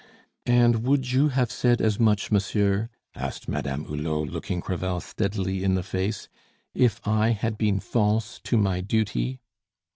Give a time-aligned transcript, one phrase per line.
[0.47, 5.75] "And would you have said as much, monsieur," asked Madame Hulot, looking Crevel steadily in
[5.75, 6.27] the face,
[6.73, 9.41] "if I had been false to my duty?"